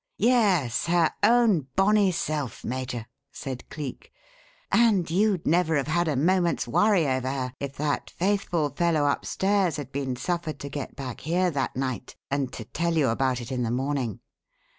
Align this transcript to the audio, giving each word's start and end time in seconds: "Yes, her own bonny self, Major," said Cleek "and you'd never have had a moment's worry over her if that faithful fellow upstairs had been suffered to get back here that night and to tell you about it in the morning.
"Yes, 0.17 0.87
her 0.87 1.11
own 1.21 1.67
bonny 1.75 2.11
self, 2.11 2.63
Major," 2.63 3.05
said 3.31 3.69
Cleek 3.69 4.11
"and 4.71 5.07
you'd 5.11 5.45
never 5.45 5.75
have 5.75 5.85
had 5.85 6.07
a 6.07 6.15
moment's 6.15 6.67
worry 6.67 7.07
over 7.07 7.29
her 7.29 7.53
if 7.59 7.75
that 7.75 8.09
faithful 8.09 8.71
fellow 8.71 9.05
upstairs 9.05 9.75
had 9.77 9.91
been 9.91 10.15
suffered 10.15 10.57
to 10.61 10.69
get 10.69 10.95
back 10.95 11.19
here 11.19 11.51
that 11.51 11.75
night 11.75 12.15
and 12.31 12.51
to 12.51 12.65
tell 12.65 12.97
you 12.97 13.09
about 13.09 13.41
it 13.41 13.51
in 13.51 13.61
the 13.61 13.69
morning. 13.69 14.21